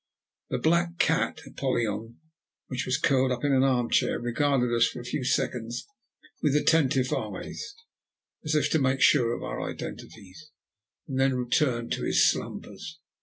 [0.49, 2.17] The black cat, Apollyon,
[2.69, 5.85] which was curled up in an arm chair, regarded us for a few seconds
[6.41, 7.75] with attentive eyes,
[8.43, 10.49] as if to make sure of our identities,
[11.07, 12.99] and then returned to his slumbers.